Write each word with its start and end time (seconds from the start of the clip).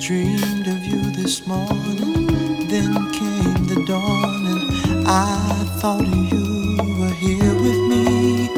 dreamed 0.00 0.66
of 0.66 0.86
you 0.86 0.98
this 1.10 1.46
morning. 1.46 2.26
Then 2.68 3.12
came 3.12 3.66
the 3.66 3.84
dawn, 3.86 4.46
and 4.46 5.06
I 5.06 5.36
thought 5.78 6.06
you 6.32 6.78
were 6.98 7.12
here 7.12 7.54
with 7.64 7.80
me. 7.90 8.48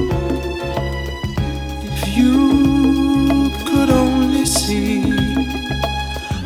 If 1.88 2.16
you 2.16 3.50
could 3.66 3.90
only 3.90 4.46
see 4.46 5.00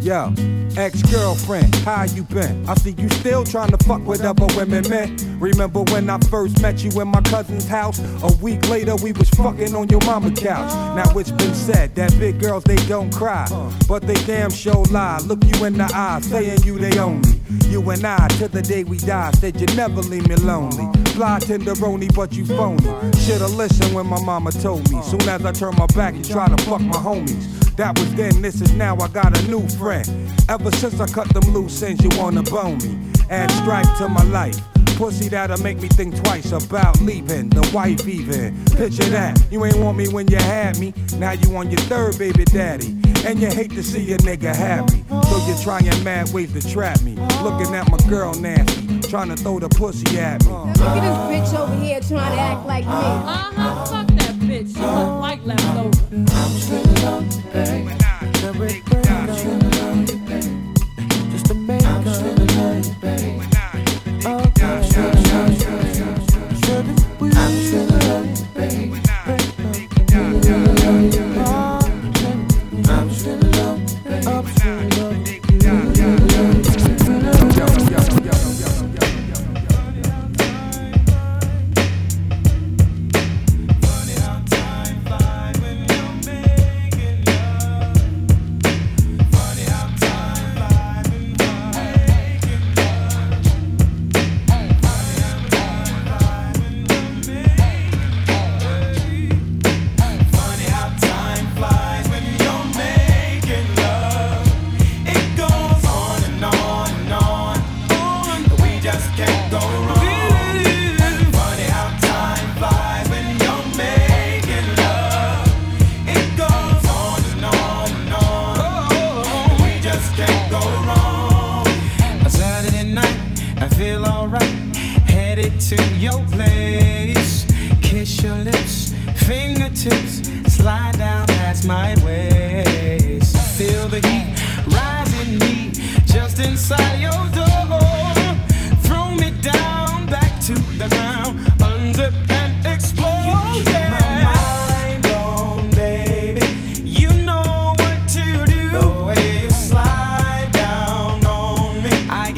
Yo, 0.00 0.32
ex-girlfriend, 0.76 1.74
how 1.76 2.04
you 2.04 2.22
been? 2.24 2.68
I 2.68 2.74
see 2.74 2.94
you 2.98 3.08
still 3.10 3.44
trying 3.44 3.70
to 3.70 3.78
fuck 3.84 4.04
with 4.06 4.22
other 4.22 4.46
women, 4.56 4.88
man. 4.88 5.16
Remember 5.40 5.82
when 5.84 6.08
I 6.08 6.18
first 6.18 6.60
met 6.62 6.84
you 6.84 7.00
in 7.00 7.08
my 7.08 7.20
cousin's 7.22 7.66
house? 7.66 7.98
A 8.22 8.32
week 8.42 8.68
later, 8.68 8.96
we 8.96 9.12
was 9.12 9.28
fucking 9.30 9.74
on 9.74 9.88
your 9.88 10.04
mama 10.06 10.30
couch. 10.30 10.72
Now 10.96 11.18
it's 11.18 11.30
been 11.30 11.54
said 11.54 11.94
that 11.96 12.16
big 12.18 12.40
girls 12.40 12.64
they 12.64 12.76
don't 12.86 13.12
cry, 13.12 13.46
but 13.88 14.02
they 14.02 14.14
damn 14.24 14.50
sure 14.50 14.84
lie. 14.86 15.18
Look 15.24 15.44
you 15.44 15.64
in 15.64 15.74
the 15.78 15.90
eye, 15.92 16.20
saying 16.22 16.62
you 16.64 16.78
they 16.78 16.90
me. 16.90 17.40
You 17.68 17.88
and 17.90 18.04
I, 18.04 18.28
till 18.38 18.48
the 18.48 18.62
day 18.62 18.84
we 18.84 18.98
die, 18.98 19.30
said 19.32 19.60
you 19.60 19.66
never 19.76 20.00
leave 20.02 20.28
me 20.28 20.36
lonely. 20.36 20.86
Fly 21.12 21.40
tenderoni, 21.40 22.14
but 22.14 22.32
you 22.32 22.46
phony. 22.46 22.82
Shoulda 23.18 23.48
listened 23.48 23.94
when 23.94 24.06
my 24.06 24.20
mama 24.22 24.52
told 24.52 24.90
me. 24.90 25.02
Soon 25.02 25.22
as 25.28 25.44
I 25.44 25.52
turn 25.52 25.74
my 25.76 25.86
back, 25.88 26.14
you 26.14 26.24
try 26.24 26.48
to 26.48 26.56
fuck 26.64 26.80
my 26.80 26.96
homies. 26.96 27.59
That 27.76 27.98
was 27.98 28.14
then, 28.14 28.42
this 28.42 28.60
is 28.60 28.72
now. 28.72 28.96
I 28.96 29.08
got 29.08 29.38
a 29.38 29.42
new 29.48 29.66
friend. 29.68 30.06
Ever 30.48 30.70
since 30.72 31.00
I 31.00 31.06
cut 31.06 31.28
them 31.32 31.52
loose 31.52 31.82
ends, 31.82 32.02
you 32.02 32.10
wanna 32.20 32.42
bone 32.42 32.78
me. 32.78 33.12
Add 33.30 33.50
strife 33.50 33.98
to 33.98 34.08
my 34.08 34.24
life. 34.24 34.58
Pussy 34.96 35.30
that'll 35.30 35.56
make 35.62 35.80
me 35.80 35.88
think 35.88 36.14
twice 36.24 36.52
about 36.52 37.00
leaving. 37.00 37.48
The 37.48 37.70
wife 37.72 38.06
even. 38.06 38.62
Picture 38.76 39.08
that. 39.10 39.42
You 39.50 39.64
ain't 39.64 39.78
want 39.78 39.96
me 39.96 40.08
when 40.08 40.28
you 40.28 40.36
had 40.36 40.78
me. 40.78 40.92
Now 41.16 41.32
you 41.32 41.56
on 41.56 41.70
your 41.70 41.80
third 41.80 42.18
baby 42.18 42.44
daddy. 42.44 42.96
And 43.24 43.40
you 43.40 43.48
hate 43.48 43.70
to 43.70 43.82
see 43.82 44.12
a 44.12 44.18
nigga 44.18 44.54
happy. 44.54 45.02
So 45.08 45.46
you're 45.46 45.56
trying 45.58 46.04
mad 46.04 46.30
ways 46.34 46.52
to 46.52 46.60
trap 46.68 47.00
me. 47.00 47.14
Looking 47.42 47.74
at 47.74 47.90
my 47.90 47.96
girl 48.10 48.34
nasty. 48.34 49.00
Trying 49.08 49.30
to 49.30 49.36
throw 49.36 49.58
the 49.58 49.70
pussy 49.70 50.18
at 50.18 50.44
me. 50.44 50.50
Look 50.50 50.78
at 50.78 51.30
this 51.30 51.50
bitch 51.50 51.58
over 51.58 51.82
here 51.82 52.00
trying 52.00 52.36
to 52.36 52.42
act 52.42 52.66
like 52.66 52.84
me. 52.84 52.92
Uh-huh, 52.92 53.84
fuck 53.86 54.06
that 54.06 54.34
bitch. 54.34 54.74
She 54.74 54.82
look 54.82 55.20
like 55.20 55.40
leftover. 55.46 56.89
Just 57.00 58.89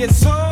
get 0.02 0.10
so 0.16 0.51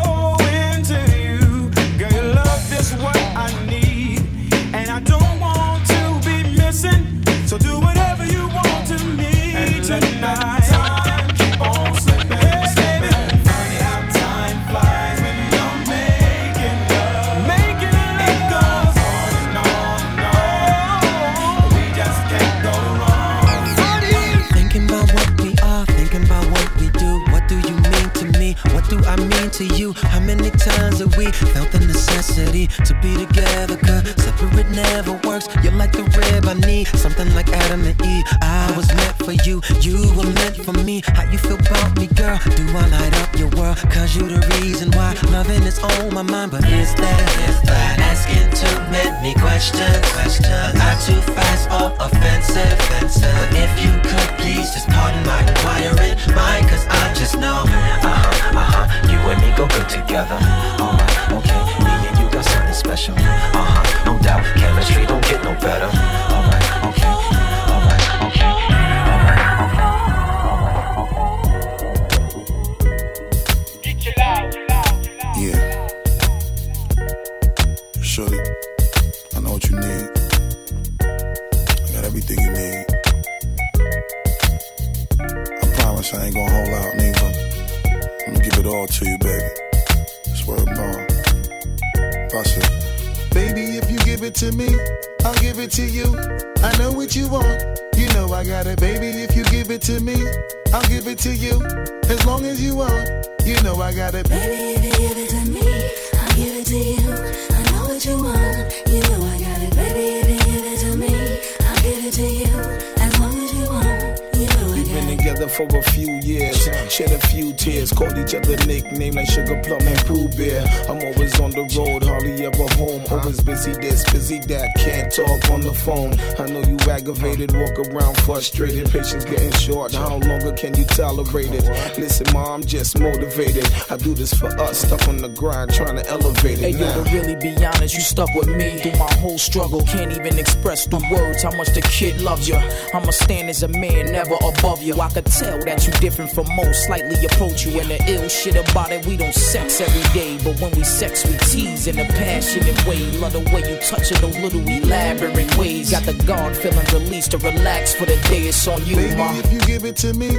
Busy 123.31 123.73
this, 123.75 124.03
busy 124.13 124.41
that, 124.41 124.75
can't 124.77 125.13
talk 125.13 125.51
on 125.51 125.61
the 125.61 125.73
phone. 125.73 126.19
I 126.39 126.51
know 126.51 126.67
you 126.67 126.77
aggravated, 126.91 127.57
walk 127.57 127.79
around 127.79 128.17
frustrated. 128.19 128.91
Patience 128.91 129.25
getting 129.25 129.53
short, 129.53 129.95
how 129.95 130.17
longer 130.19 130.53
can 130.53 130.77
you 130.77 130.85
tolerate 130.85 131.53
it? 131.53 131.65
Listen, 131.99 132.27
ma, 132.33 132.55
I'm 132.55 132.65
just 132.65 132.99
motivated. 132.99 133.67
I 133.89 133.97
do 133.97 134.13
this 134.15 134.35
for 134.35 134.49
us, 134.61 134.81
stuck 134.81 135.07
on 135.09 135.19
the 135.19 135.29
grind, 135.29 135.73
trying 135.73 135.97
to 135.97 136.07
elevate 136.09 136.59
it. 136.59 136.61
Hey, 136.61 136.71
yo, 136.71 137.05
to 137.05 137.11
really 137.13 137.37
be 137.37 137.55
honest, 137.65 137.95
you 137.95 138.01
stuck 138.01 138.35
with 138.35 138.49
me 138.49 138.79
through 138.81 138.99
my 138.99 139.13
whole 139.15 139.39
struggle. 139.39 139.83
Can't 139.83 140.13
even 140.13 140.39
express 140.39 140.87
through 140.87 141.09
words 141.11 141.43
how 141.43 141.53
much 141.57 141.69
the 141.69 141.83
kid 141.83 142.21
loves 142.21 142.49
you. 142.49 142.57
I'ma 142.93 143.11
stand 143.11 143.49
as 143.49 143.63
a 143.63 143.69
man, 143.69 144.13
never 144.13 144.35
above 144.43 144.83
you. 144.83 145.01
I 145.01 145.09
could 145.11 145.27
tell 145.27 145.59
that 145.65 145.87
you 145.87 145.93
different 145.95 146.33
from 146.33 146.47
most, 146.57 146.87
slightly 146.87 147.25
approach 147.25 147.65
you. 147.65 147.81
And 147.81 147.91
the 147.91 147.99
ill 148.09 148.29
shit 148.29 148.57
about 148.57 148.91
it, 148.91 149.07
we 149.07 149.17
don't 149.17 149.35
sex 149.35 149.81
every 149.81 150.03
day. 150.13 150.39
But 150.43 150.61
when 150.61 150.73
we 150.73 150.83
sex, 150.83 151.25
we 151.25 151.37
tease 151.39 151.87
in 151.87 151.99
a 151.99 152.05
passionate 152.05 152.85
way. 152.87 152.99
Love 153.19 153.33
the 153.33 153.41
way 153.53 153.63
you 153.71 153.79
touch 153.81 154.11
it, 154.11 154.19
those 154.21 154.37
little 154.39 154.67
elaborate 154.69 155.57
ways. 155.57 155.91
Got 155.91 156.05
the 156.05 156.15
guard 156.25 156.57
feeling 156.57 156.80
released 156.93 157.31
to 157.33 157.39
relax 157.39 157.95
for 157.95 158.07
the 158.07 158.17
day. 158.29 158.43
It's 158.49 158.67
on 158.69 158.85
you, 158.87 158.97
Baby, 158.97 159.17
ma. 159.17 159.33
if 159.37 159.53
you 159.53 159.61
give 159.61 159.85
it 159.85 159.97
to 159.97 160.13
me, 160.15 160.31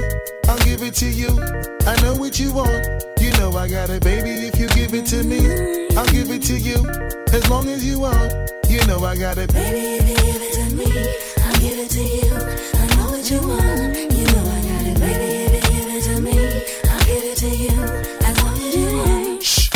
I'll 0.48 0.58
give 0.58 0.82
it 0.82 0.94
to 0.96 1.06
you. 1.06 1.30
I 1.86 2.00
know 2.02 2.14
what 2.14 2.38
you 2.38 2.52
want. 2.52 3.04
You 3.20 3.30
know 3.38 3.52
I 3.52 3.68
got 3.68 3.90
it, 3.90 4.02
baby. 4.02 4.30
If 4.48 4.58
you 4.58 4.68
give 4.68 4.94
it 4.94 5.06
to 5.06 5.22
me, 5.22 5.40
I'll 5.96 6.06
give 6.06 6.30
it 6.30 6.42
to 6.44 6.56
you. 6.58 6.78
As 7.32 7.48
long 7.48 7.68
as 7.68 7.84
you 7.84 8.00
want. 8.00 8.32
You 8.68 8.84
know 8.86 9.04
I 9.04 9.16
got 9.16 9.36
it. 9.36 9.52
Baby, 9.52 9.98
if 10.00 10.08
you 10.08 10.16
give 10.16 10.42
it 10.42 10.52
to 10.54 10.76
me, 10.76 10.86
I'll 11.44 11.60
give 11.60 11.78
it 11.78 11.90
to 11.90 12.02
you. 12.02 12.34
I 12.80 12.96
know 12.96 13.10
what 13.10 13.30
you 13.30 13.40
want. 13.46 14.01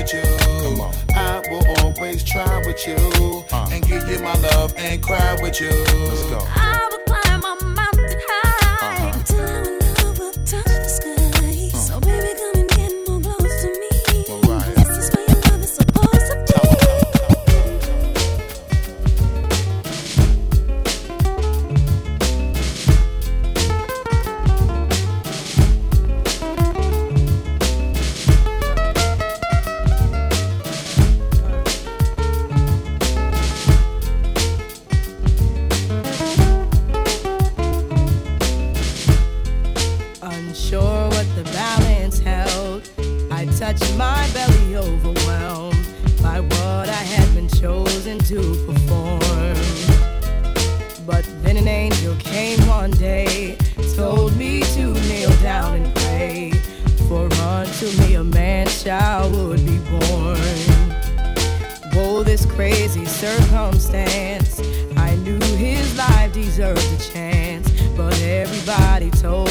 with 0.00 0.14
you. 0.14 0.84
I 1.14 1.42
will 1.50 1.66
always 1.80 2.24
try 2.24 2.58
with 2.64 2.86
you. 2.86 3.44
Uh. 3.52 3.68
And 3.70 3.86
give 3.86 4.08
you 4.08 4.18
my 4.20 4.34
love 4.34 4.72
and 4.76 5.02
cry 5.02 5.36
with 5.42 5.60
you. 5.60 5.70
Let's 5.70 6.24
go. 6.30 6.38
I 6.40 6.89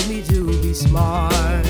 me 0.10 0.24
to 0.24 0.48
be 0.64 0.74
smart. 0.74 1.64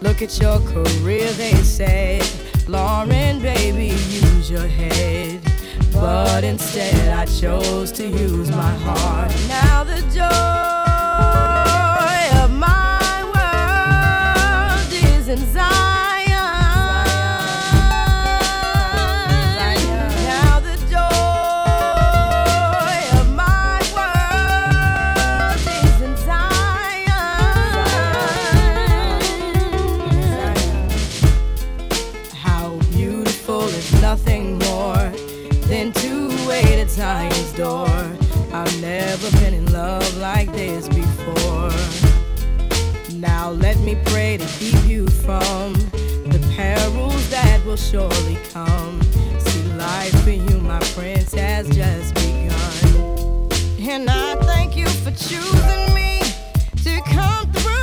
Look 0.00 0.22
at 0.22 0.38
your 0.40 0.60
career, 0.60 1.32
they 1.32 1.54
said. 1.54 2.24
Lauren, 2.68 3.40
baby, 3.40 3.88
use 3.88 4.48
your 4.48 4.68
head. 4.68 5.40
But 5.92 6.44
instead, 6.44 7.18
I 7.18 7.26
chose 7.26 7.90
to 7.92 8.06
use 8.06 8.48
my 8.50 8.74
heart. 8.86 9.32
Now 9.48 9.82
the 9.82 10.02
joy 10.14 10.44
of 12.44 12.50
my 12.52 13.24
world 13.34 14.92
is 14.92 15.26
in 15.28 15.40
Now 43.44 43.50
let 43.50 43.78
me 43.80 43.94
pray 44.06 44.38
to 44.38 44.46
keep 44.58 44.82
you 44.86 45.06
from 45.06 45.74
the 46.32 46.42
perils 46.56 47.28
that 47.28 47.62
will 47.66 47.76
surely 47.76 48.38
come. 48.50 49.02
See, 49.38 49.62
life 49.74 50.18
for 50.24 50.30
you, 50.30 50.58
my 50.60 50.80
prince, 50.94 51.34
has 51.34 51.68
just 51.68 52.14
begun. 52.14 53.50
And 53.86 54.08
I 54.08 54.36
thank 54.36 54.78
you 54.78 54.88
for 54.88 55.10
choosing 55.10 55.92
me 55.92 56.22
to 56.84 57.02
come 57.02 57.52
through 57.52 57.73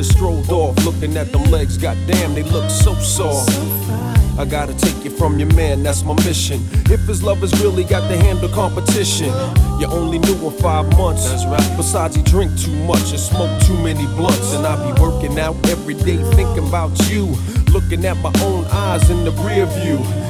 just 0.00 0.16
strolled 0.16 0.48
off, 0.50 0.74
looking 0.82 1.14
at 1.18 1.30
them 1.30 1.42
legs. 1.50 1.76
Goddamn, 1.76 2.34
they 2.34 2.42
look 2.42 2.70
so 2.70 2.94
soft. 2.94 3.50
I 4.38 4.46
gotta 4.46 4.72
take 4.72 5.04
you 5.04 5.10
from 5.10 5.38
your 5.38 5.52
man, 5.52 5.82
that's 5.82 6.02
my 6.04 6.14
mission. 6.24 6.58
If 6.88 7.00
his 7.00 7.22
lovers 7.22 7.52
really 7.62 7.84
got 7.84 8.08
to 8.08 8.16
handle 8.16 8.48
competition, 8.48 9.28
you 9.78 9.86
only 9.88 10.18
knew 10.18 10.36
him 10.36 10.52
five 10.52 10.86
months. 10.96 11.28
That's 11.28 11.44
right. 11.44 11.76
Besides, 11.76 12.16
he 12.16 12.22
drink 12.22 12.58
too 12.58 12.74
much 12.86 13.10
and 13.10 13.20
smoke 13.20 13.52
too 13.64 13.76
many 13.82 14.06
blunts. 14.16 14.54
And 14.54 14.66
I 14.66 14.74
be 14.90 14.98
working 14.98 15.38
out 15.38 15.54
every 15.68 15.94
day, 15.94 16.16
thinking 16.32 16.66
about 16.66 16.92
you. 17.10 17.26
Looking 17.70 18.06
at 18.06 18.16
my 18.16 18.32
own 18.40 18.64
eyes 18.72 19.10
in 19.10 19.24
the 19.26 19.32
rear 19.44 19.66
view 19.66 19.98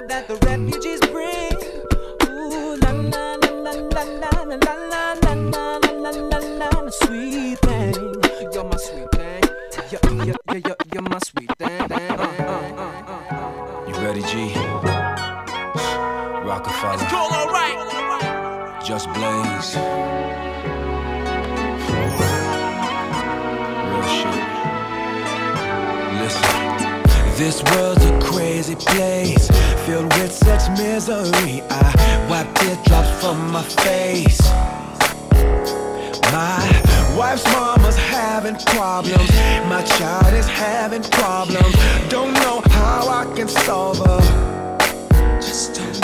light 0.00 0.08
that 0.08 0.28
the 0.28 0.36
refugees 0.46 1.00
bring. 1.12 1.52
Ooh 2.28 2.76
la 2.82 2.90
la 2.90 3.34
la 3.42 3.56
la 3.64 3.72
la 3.72 4.02
la 4.02 4.30
la 4.32 4.56
la 4.56 5.14
la 5.22 5.32
la 5.32 5.32
la 5.32 5.80
la 5.90 6.10
la 6.30 6.68
la 6.68 6.90
sweet 6.90 7.58
thing. 7.60 7.94
You're 8.52 8.64
my 8.64 8.76
sweet 8.76 9.10
thing. 9.12 9.42
You're, 9.90 10.00
you're, 10.12 10.26
you're, 10.26 10.62
you're, 10.66 10.76
you're 10.92 11.02
my 11.02 11.18
sweet 11.24 11.50
thing. 11.58 11.80
Uh, 11.80 11.88
uh, 11.90 12.16
uh, 12.18 12.54
uh. 13.32 13.88
You 13.88 13.94
ready, 14.04 14.22
G? 14.22 14.54
Rockefeller. 16.46 16.94
It's 16.94 17.04
cool, 17.10 17.30
alright. 17.40 18.84
Just 18.84 19.12
Blaze. 19.14 20.45
This 27.46 27.62
world's 27.62 28.04
a 28.04 28.18
crazy 28.18 28.74
place, 28.74 29.46
filled 29.86 30.12
with 30.14 30.32
such 30.32 30.68
misery. 30.76 31.62
I 31.70 32.26
wipe 32.28 32.52
teardrops 32.56 33.08
from 33.20 33.52
my 33.52 33.62
face. 33.86 34.40
My 36.32 36.58
wife's 37.16 37.44
mama's 37.52 37.96
having 37.96 38.56
problems. 38.74 39.30
My 39.70 39.84
child 39.96 40.34
is 40.34 40.48
having 40.48 41.04
problems. 41.04 41.72
Don't 42.08 42.32
know 42.32 42.62
how 42.66 43.06
I 43.06 43.32
can 43.36 43.46
solve 43.46 43.98
her. 43.98 44.20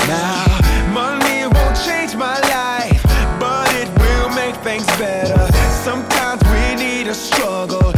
Now, 0.06 0.46
money 0.94 1.48
won't 1.52 1.76
change 1.84 2.14
my 2.14 2.38
life, 2.54 3.02
but 3.40 3.68
it 3.82 3.88
will 3.98 4.28
make 4.36 4.54
things 4.62 4.86
better. 4.96 5.50
Sometimes 5.82 6.40
we 6.54 6.76
need 6.76 7.08
a 7.08 7.14
struggle 7.14 7.92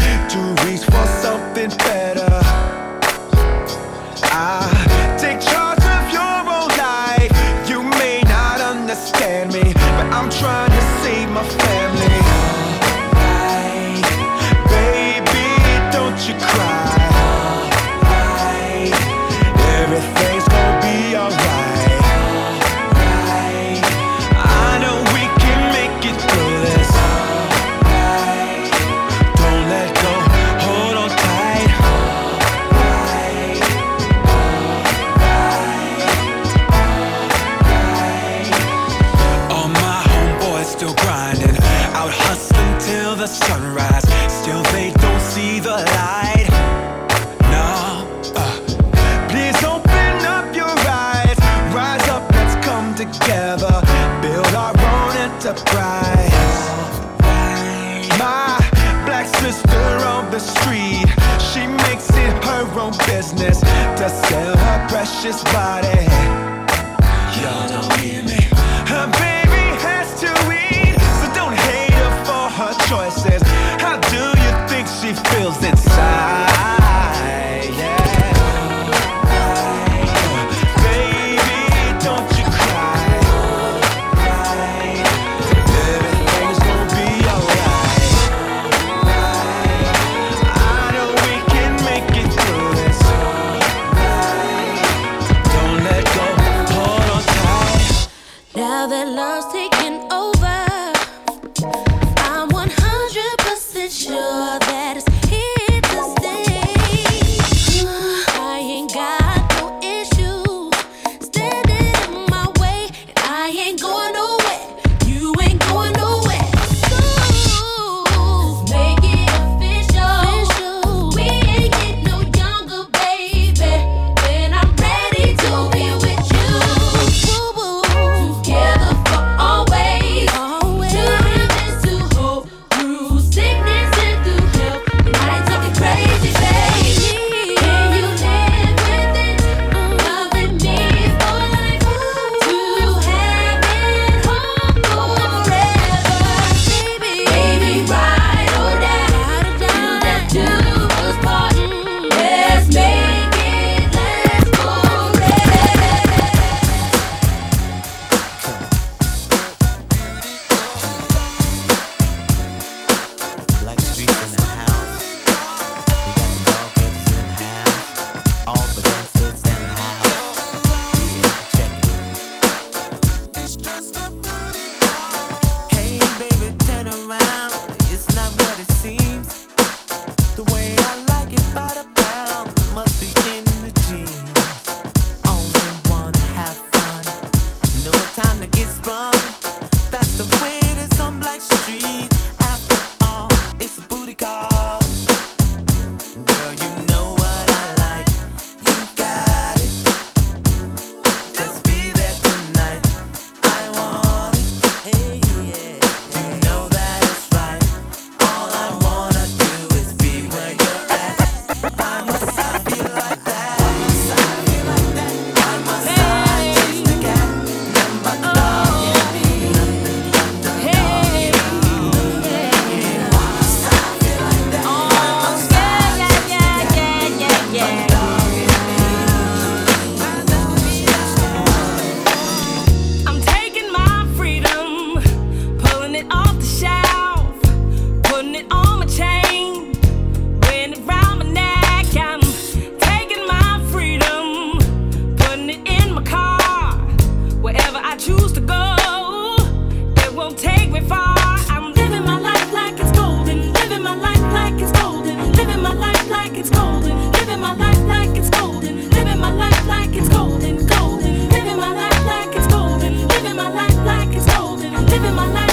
my 265.15 265.29
life. 265.29 265.44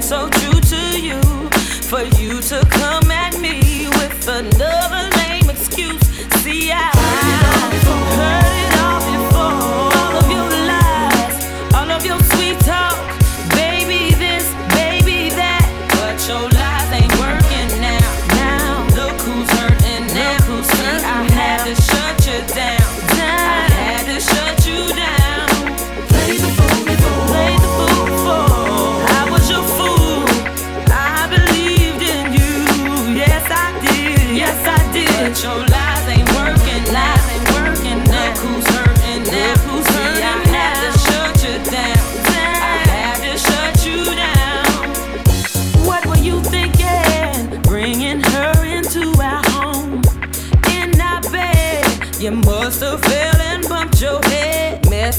so 0.00 0.37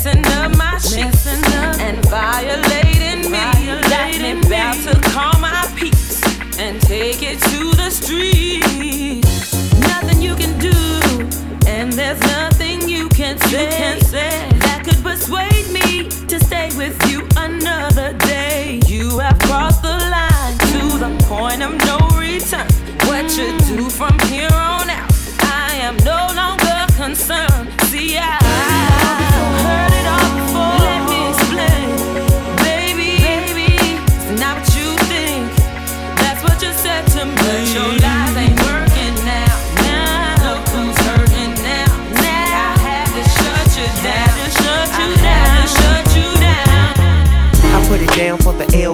listen. 0.06 0.29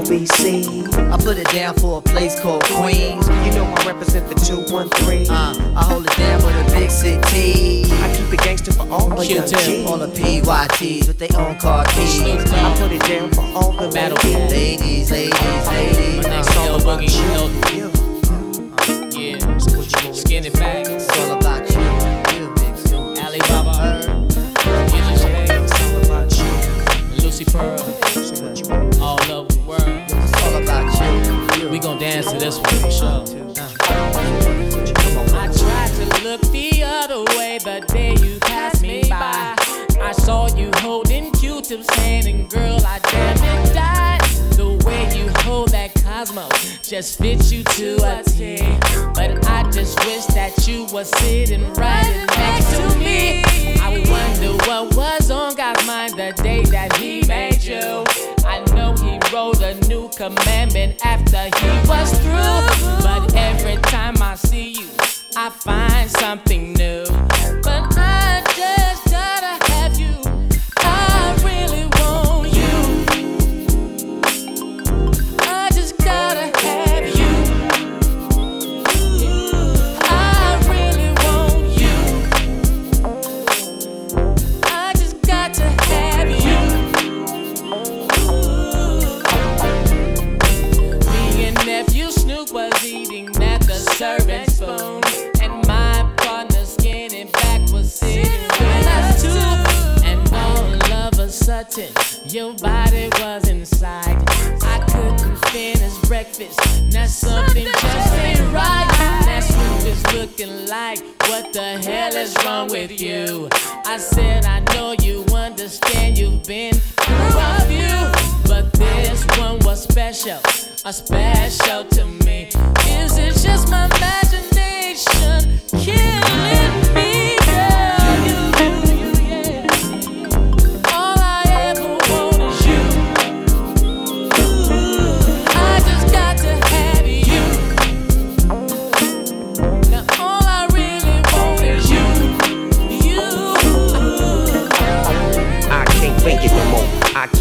I 0.07 1.17
put 1.17 1.39
it 1.39 1.47
down 1.49 1.73
for 1.75 1.97
a 1.97 2.01
place 2.01 2.39
called 2.39 2.63
Queens. 2.65 3.27
You 3.27 3.51
know 3.53 3.65
I 3.65 3.87
represent 3.87 4.29
the 4.29 4.35
213. 4.35 5.31
Uh, 5.31 5.73
I 5.75 5.83
hold 5.83 6.05
it 6.05 6.15
down 6.15 6.41
for 6.41 6.53
the 6.53 6.63
big 6.77 6.91
city. 6.91 7.91
I 7.91 8.15
keep 8.15 8.31
it 8.31 8.39
gangster 8.41 8.71
for 8.71 8.87
all 8.87 9.09
my 9.09 9.23
young 9.23 9.41
All 9.87 9.97
the 9.97 10.07
PYTs 10.13 11.07
with 11.07 11.17
their 11.17 11.35
own 11.39 11.57
car 11.57 11.85
keys. 11.85 12.21
I 12.21 12.75
put 12.77 12.91
it 12.91 13.01
down 13.01 13.31
for 13.31 13.41
all 13.57 13.71
the 13.71 13.91
metal 13.95 14.17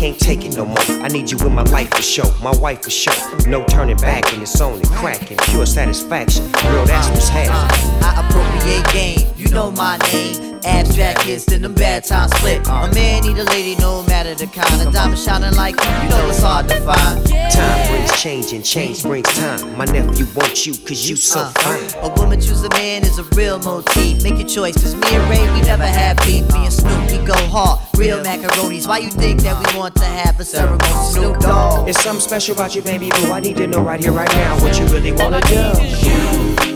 can't 0.04 0.20
take 0.20 0.44
it 0.44 0.54
no 0.54 0.66
more. 0.66 0.76
I 1.02 1.08
need 1.08 1.30
you 1.30 1.38
in 1.46 1.54
my 1.54 1.62
life 1.62 1.88
for 1.88 2.02
show, 2.02 2.30
my 2.42 2.54
wife 2.56 2.82
for 2.82 2.90
show. 2.90 3.14
No 3.46 3.64
turning 3.64 3.96
back, 3.96 4.30
and 4.34 4.42
it's 4.42 4.60
only 4.60 4.84
cracking. 4.84 5.38
Pure 5.38 5.64
satisfaction, 5.64 6.44
girl, 6.52 6.84
that's 6.84 7.08
what's 7.08 7.28
happening. 7.30 8.02
Uh, 8.02 8.12
I 8.12 8.28
appropriate 8.28 8.92
game 8.92 9.33
you 9.44 9.50
know 9.54 9.70
my 9.70 9.98
name. 10.12 10.60
Abstract 10.64 11.22
hits, 11.22 11.44
then 11.44 11.62
them 11.62 11.74
bad 11.74 12.04
times 12.04 12.34
split. 12.36 12.66
A 12.66 12.90
man 12.94 13.22
need 13.22 13.38
a 13.38 13.44
lady, 13.44 13.76
no 13.80 14.02
matter 14.04 14.34
the 14.34 14.46
kind 14.46 14.86
of 14.86 14.92
diamond 14.92 15.18
shining 15.18 15.54
like 15.54 15.74
you. 15.76 15.90
You 16.02 16.08
know 16.08 16.28
it's 16.28 16.40
hard 16.42 16.68
to 16.68 16.80
find. 16.80 17.26
Time 17.52 17.88
brings 17.88 18.20
change 18.20 18.52
and 18.52 18.64
change 18.64 19.02
brings 19.02 19.28
time. 19.38 19.76
My 19.76 19.84
nephew 19.84 20.26
wants 20.34 20.66
you 20.66 20.72
cause 20.74 21.08
you 21.08 21.16
so 21.16 21.40
Uh, 21.40 21.50
fine. 21.58 22.10
A 22.10 22.14
woman 22.14 22.40
choose 22.40 22.62
a 22.64 22.70
man 22.70 23.02
is 23.02 23.18
a 23.18 23.24
real 23.36 23.58
motif. 23.58 24.22
Make 24.22 24.38
your 24.38 24.48
choice, 24.48 24.74
cause 24.74 24.94
me 24.94 25.06
and 25.12 25.30
Ray, 25.30 25.42
we 25.52 25.60
never 25.62 25.86
have 25.86 26.16
beef. 26.18 26.50
Me 26.52 26.64
and 26.64 26.72
Snoop, 26.72 27.10
we 27.10 27.18
go 27.26 27.36
hard. 27.48 27.80
Real 27.96 28.22
macaronis. 28.22 28.88
Why 28.88 28.98
you 28.98 29.10
think 29.10 29.42
that 29.42 29.54
we 29.60 29.78
want 29.78 29.94
to 29.96 30.04
have 30.04 30.40
a 30.40 30.44
ceremony? 30.44 31.12
Snoop 31.12 31.38
Dogg. 31.40 31.88
It's 31.88 32.02
something 32.02 32.20
special 32.22 32.54
about 32.54 32.74
you, 32.74 32.82
baby 32.82 33.10
boo. 33.10 33.32
I 33.32 33.40
need 33.40 33.56
to 33.58 33.66
know 33.66 33.82
right 33.82 34.00
here, 34.00 34.12
right 34.12 34.32
now 34.32 34.60
what 34.62 34.78
you 34.78 34.86
really 34.86 35.12
wanna 35.12 35.40
do. 35.42 36.73